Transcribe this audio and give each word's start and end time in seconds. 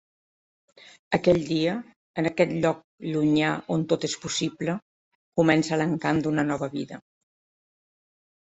Aquell 1.17 1.41
dia, 1.49 1.75
en 2.21 2.29
aquest 2.29 2.55
lloc 2.63 2.79
llunyà 3.09 3.51
on 3.77 3.85
tot 3.93 4.09
és 4.11 4.17
possible, 4.25 4.77
comença 5.43 5.81
l'encant 5.83 6.25
d'una 6.25 6.49
nova 6.51 6.73
vida. 6.77 7.03